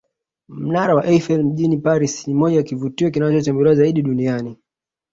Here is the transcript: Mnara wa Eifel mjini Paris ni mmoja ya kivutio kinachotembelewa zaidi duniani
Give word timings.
Mnara 0.47 0.95
wa 0.95 1.05
Eifel 1.05 1.43
mjini 1.43 1.77
Paris 1.77 2.27
ni 2.27 2.33
mmoja 2.33 2.57
ya 2.57 2.63
kivutio 2.63 3.11
kinachotembelewa 3.11 3.75
zaidi 3.75 4.01
duniani 4.01 4.57